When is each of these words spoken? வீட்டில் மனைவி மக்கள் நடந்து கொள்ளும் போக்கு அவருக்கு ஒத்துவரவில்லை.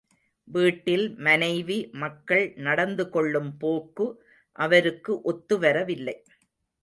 வீட்டில் 0.47 1.03
மனைவி 1.17 1.89
மக்கள் 1.93 2.53
நடந்து 2.57 3.09
கொள்ளும் 3.09 3.57
போக்கு 3.57 4.07
அவருக்கு 4.55 5.21
ஒத்துவரவில்லை. 5.23 6.15